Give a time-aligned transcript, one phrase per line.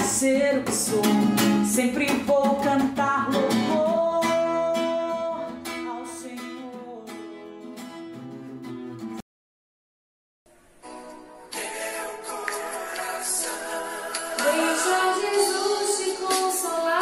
[0.00, 1.02] de ser o que sou.
[1.64, 4.24] Sempre vou cantar louvor
[5.88, 7.04] ao Senhor.
[14.38, 16.99] Deixa Jesus te consolar,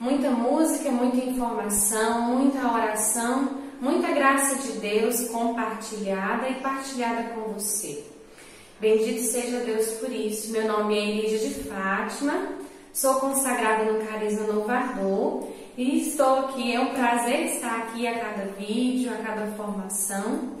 [0.00, 8.04] muita música, muita informação, muita oração, muita graça de Deus compartilhada e partilhada com você.
[8.80, 10.52] Bendito seja Deus por isso.
[10.52, 12.48] Meu nome é Elídia de Fátima,
[12.92, 18.18] sou consagrada no Carisma Novo Ardor e estou aqui, é um prazer estar aqui a
[18.18, 20.56] cada vídeo, a cada formação.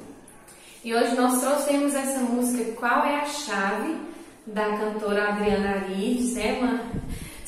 [0.84, 3.96] E hoje nós trouxemos essa música Qual é a Chave,
[4.46, 6.58] da cantora Adriana Arides, né?
[6.58, 6.80] Uma,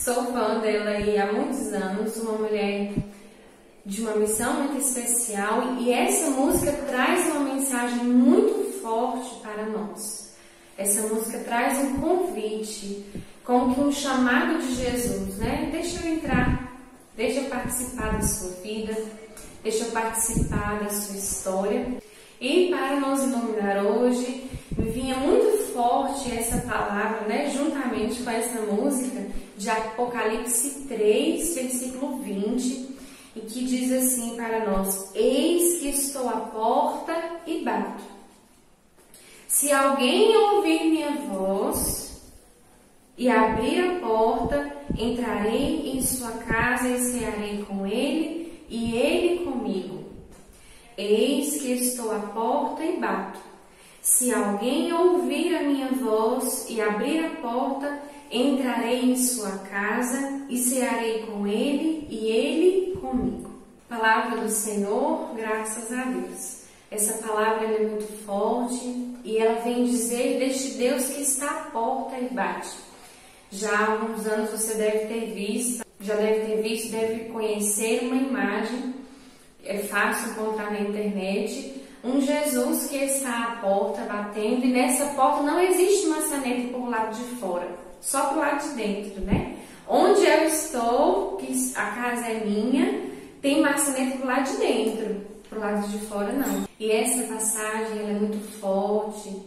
[0.02, 2.92] sou fã dela aí há muitos anos, uma mulher
[3.84, 10.34] de uma missão muito especial e essa música traz uma mensagem muito forte para nós.
[10.76, 13.04] Essa música traz um convite,
[13.44, 15.68] como que um chamado de Jesus, né?
[15.70, 16.70] Deixa eu entrar
[17.20, 18.96] Deixa eu participar da sua vida,
[19.62, 21.98] deixa eu participar da sua história.
[22.40, 24.48] E para nos iluminar hoje,
[24.78, 29.26] vinha muito forte essa palavra, né, juntamente com essa música
[29.60, 32.96] de Apocalipse 3, versículo 20,
[33.36, 37.14] e que diz assim para nós: Eis que estou à porta
[37.46, 38.02] e bato.
[39.46, 42.22] Se alguém ouvir minha voz
[43.18, 50.06] e abrir a porta, entrarei em sua casa e cearei com ele e ele comigo.
[50.96, 53.40] Eis que estou à porta e bato.
[54.00, 60.56] Se alguém ouvir a minha voz e abrir a porta, entrarei em sua casa e
[60.58, 63.50] cearei com ele e ele comigo.
[63.88, 66.60] Palavra do Senhor, graças a Deus.
[66.90, 72.16] Essa palavra é muito forte e ela vem dizer deste Deus que está à porta
[72.18, 72.70] e bate.
[73.50, 78.16] Já há alguns anos você deve ter visto, já deve ter visto, deve conhecer uma
[78.16, 78.94] imagem,
[79.64, 85.42] é fácil encontrar na internet, um Jesus que está à porta batendo e nessa porta
[85.42, 87.68] não existe maçaneta por lado de fora,
[88.00, 89.56] só pro lado de dentro, né?
[89.86, 93.02] Onde eu estou, que a casa é minha,
[93.42, 96.64] tem maçaneta pro lado de dentro, pro lado de fora não.
[96.78, 99.42] E essa passagem ela é muito forte,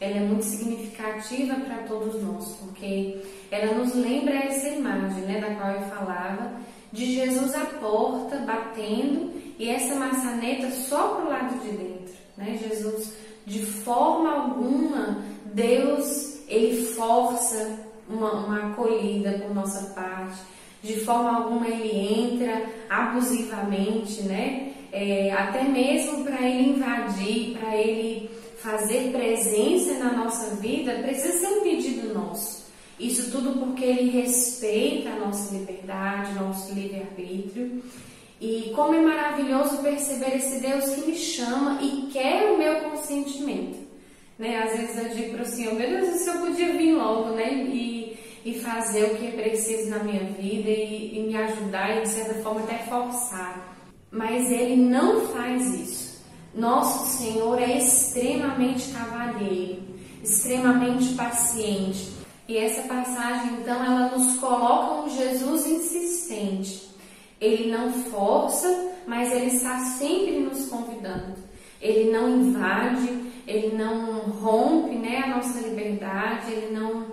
[0.00, 3.18] ela é muito significativa para todos nós, porque
[3.50, 6.52] ela nos lembra essa imagem, né, da qual eu falava,
[6.92, 12.58] de Jesus à porta batendo e essa maçaneta só para o lado de dentro, né?
[12.62, 13.12] Jesus,
[13.44, 20.38] de forma alguma, Deus ele força uma, uma acolhida por nossa parte,
[20.82, 24.72] de forma alguma ele entra abusivamente, né?
[24.90, 31.48] É, até mesmo para ele invadir, para ele fazer presença na nossa vida, precisa ser
[31.48, 32.68] um pedido nosso.
[32.98, 37.82] Isso tudo porque ele respeita a nossa liberdade, nosso livre-arbítrio.
[38.40, 43.78] E como é maravilhoso perceber esse Deus que me chama e quer o meu consentimento.
[44.38, 44.62] Né?
[44.62, 47.52] Às vezes eu digo para o Senhor, meu Deus, o Senhor podia vir logo né?
[47.52, 52.02] e, e fazer o que é preciso na minha vida e, e me ajudar e
[52.02, 53.76] de certa forma até forçar.
[54.10, 56.08] Mas Ele não faz isso.
[56.54, 59.82] Nosso Senhor é extremamente cavalheiro,
[60.22, 62.12] extremamente paciente.
[62.48, 66.88] E essa passagem, então, ela nos coloca um Jesus insistente.
[67.40, 71.36] Ele não força, mas ele está sempre nos convidando.
[71.80, 73.08] Ele não invade,
[73.46, 77.06] ele não rompe né, a nossa liberdade, ele não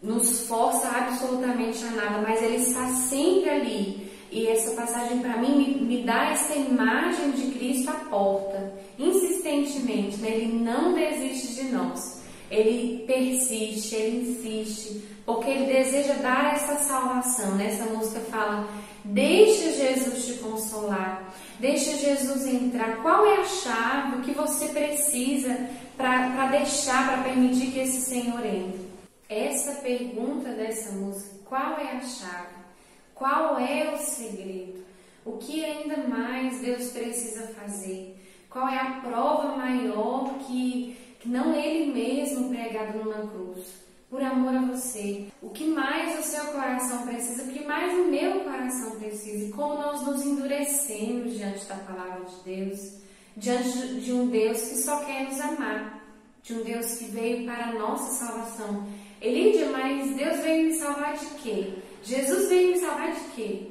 [0.00, 4.12] nos força absolutamente a nada, mas ele está sempre ali.
[4.30, 10.18] E essa passagem para mim me, me, dá essa imagem de Cristo à porta, insistentemente,
[10.18, 10.30] né?
[10.30, 12.13] ele não desiste de nós.
[12.54, 17.56] Ele persiste, ele insiste, porque ele deseja dar essa salvação.
[17.56, 18.68] Nessa música fala:
[19.04, 23.02] Deixa Jesus te consolar, deixa Jesus entrar.
[23.02, 28.44] Qual é a chave, o que você precisa para deixar, para permitir que esse Senhor
[28.46, 28.88] entre?
[29.28, 32.54] Essa pergunta dessa música: qual é a chave?
[33.14, 34.84] Qual é o segredo?
[35.24, 38.16] O que ainda mais Deus precisa fazer?
[38.50, 43.84] Qual é a prova maior que, que não Ele mesmo pregado numa cruz?
[44.10, 45.26] Por amor a você.
[45.42, 47.42] O que mais o seu coração precisa?
[47.42, 49.46] O que mais o meu coração precisa?
[49.46, 52.92] E como nós nos endurecemos diante da palavra de Deus,
[53.36, 56.04] diante de um Deus que só quer nos amar,
[56.44, 58.86] de um Deus que veio para a nossa salvação.
[59.20, 61.72] Elídia, mas Deus veio me salvar de quê?
[62.02, 63.68] Jesus veio me salvar de quê?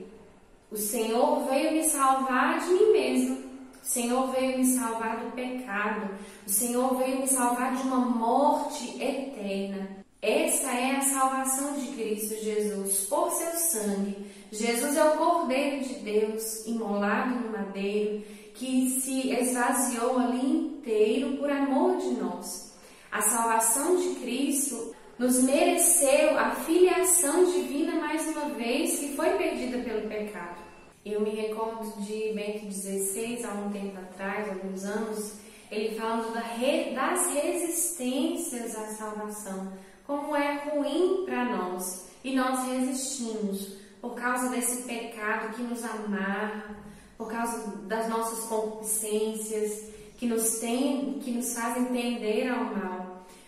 [0.72, 3.53] O Senhor veio me salvar de mim mesmo.
[3.84, 6.10] O Senhor veio me salvar do pecado.
[6.48, 9.98] O Senhor veio me salvar de uma morte eterna.
[10.22, 14.26] Essa é a salvação de Cristo Jesus por seu sangue.
[14.54, 21.52] Jesus é o Cordeiro de Deus, imolado no madeiro, que se esvaziou ali inteiro por
[21.52, 22.74] amor de nós.
[23.12, 29.80] A salvação de Cristo nos mereceu a filiação divina mais uma vez que foi perdida
[29.80, 30.73] pelo pecado.
[31.06, 35.34] Eu me recordo de Bento XVI, há um tempo atrás, alguns anos,
[35.70, 39.74] ele falando das resistências à salvação,
[40.08, 46.74] como é ruim para nós e nós resistimos por causa desse pecado que nos amarra,
[47.18, 53.03] por causa das nossas concupiscências que nos tem, que nos fazem tender ao mal.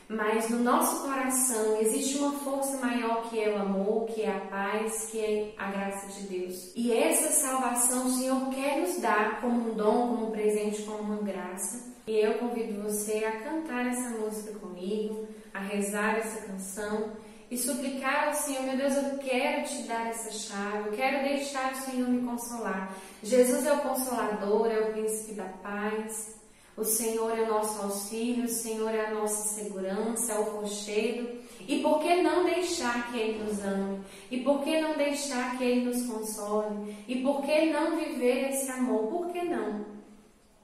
[0.07, 4.39] Mas no nosso coração existe uma força maior que é o amor, que é a
[4.41, 6.71] paz, que é a graça de Deus.
[6.75, 10.99] E essa salvação o Senhor quer nos dar como um dom, como um presente, como
[10.99, 11.95] uma graça.
[12.05, 17.13] E eu convido você a cantar essa música comigo, a rezar essa canção
[17.49, 21.73] e suplicar ao Senhor, meu Deus, eu quero te dar essa chave, eu quero deixar
[21.73, 22.95] o Senhor me consolar.
[23.23, 26.35] Jesus é o consolador, é o príncipe da paz.
[26.77, 31.29] O Senhor é nosso auxílio, o Senhor é a nossa segurança, é o rochedo.
[31.65, 34.01] E por que não deixar que Ele nos ame?
[34.29, 36.93] E por que não deixar que Ele nos console?
[37.07, 39.07] E por que não viver esse amor?
[39.07, 39.85] Por que não?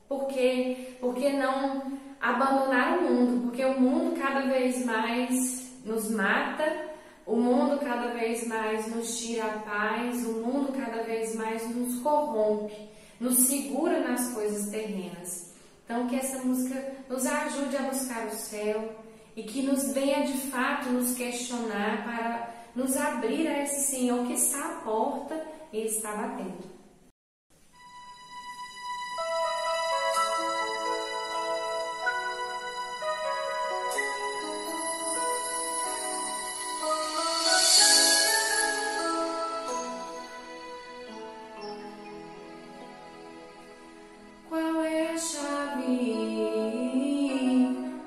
[0.09, 3.43] Por que, por que não abandonar o mundo?
[3.43, 6.89] Porque o mundo cada vez mais nos mata,
[7.25, 12.01] o mundo cada vez mais nos tira a paz, o mundo cada vez mais nos
[12.01, 12.75] corrompe,
[13.17, 15.50] nos segura nas coisas terrenas.
[15.91, 18.95] Então, que essa música nos ajude a buscar o céu
[19.35, 24.31] e que nos venha de fato nos questionar para nos abrir a esse Senhor que
[24.31, 26.80] está à porta e está batendo.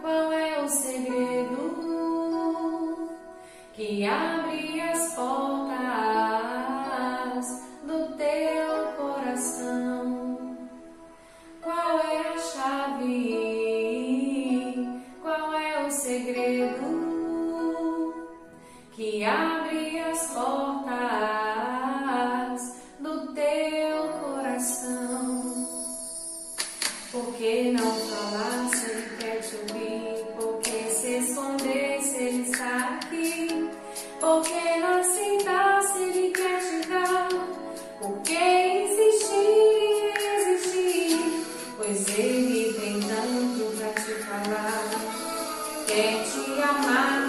[0.01, 1.65] qual é o segredo
[3.73, 5.75] que abre as portas
[7.83, 10.57] do teu coração?
[11.63, 13.65] Qual é a chave?
[15.23, 17.05] Qual é o segredo
[18.93, 20.64] que abre as portas?
[46.87, 47.24] amar.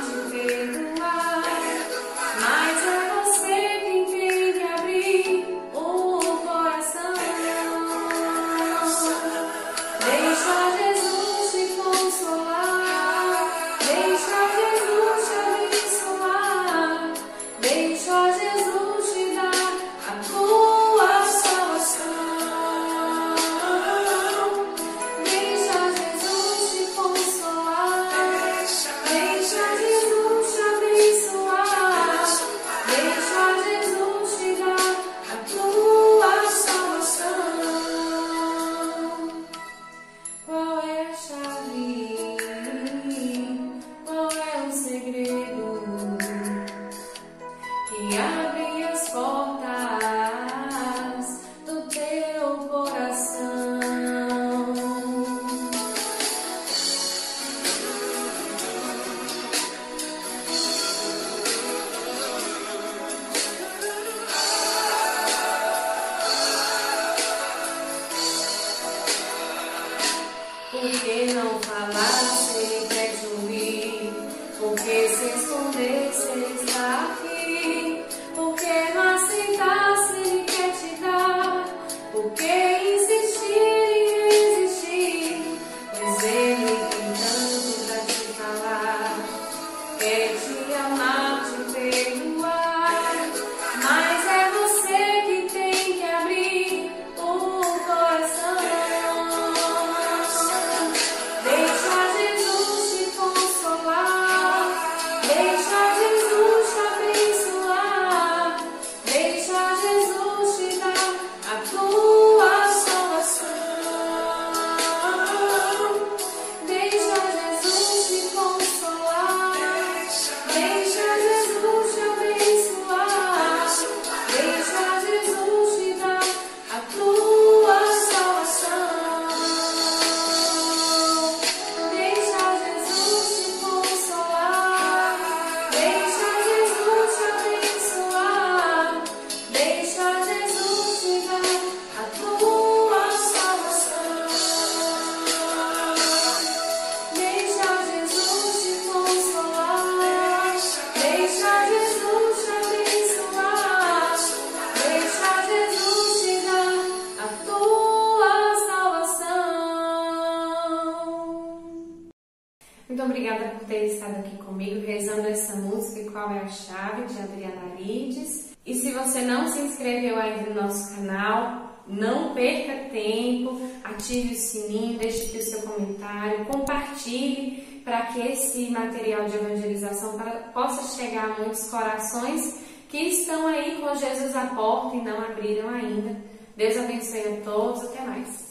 [163.45, 167.61] Obrigada por ter estado aqui comigo rezando essa música Qual é a Chave, de Adriana
[167.73, 168.51] Arides.
[168.65, 174.37] E se você não se inscreveu ainda no nosso canal, não perca tempo, ative o
[174.37, 180.17] sininho, deixe aqui o seu comentário, compartilhe para que esse material de evangelização
[180.51, 182.59] possa chegar a muitos corações
[182.89, 186.17] que estão aí com Jesus à porta e não abriram ainda.
[186.57, 188.44] Deus abençoe a todos, até mais.